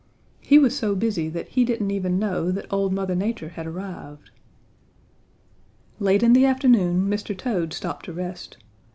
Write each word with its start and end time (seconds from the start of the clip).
He 0.39 0.57
was 0.57 0.75
so 0.75 0.95
busy 0.95 1.29
that 1.29 1.49
he 1.49 1.63
didn't 1.63 1.91
even 1.91 2.17
know 2.17 2.49
that 2.49 2.65
old 2.73 2.91
Mother 2.91 3.13
Nature 3.13 3.49
had 3.49 3.67
arrived. 3.67 4.31
"Late 5.99 6.23
in 6.23 6.33
the 6.33 6.43
afternoon, 6.43 7.07
Mr. 7.07 7.37
Toad 7.37 7.71
stopped 7.71 8.05
to 8.05 8.13
rest. 8.13 8.57